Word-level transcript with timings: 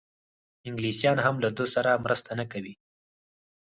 انګلیسیان 0.67 1.17
هم 1.25 1.35
له 1.43 1.49
ده 1.57 1.65
سره 1.75 2.01
مرسته 2.05 2.29
نه 2.39 2.45
کوي. 2.51 2.73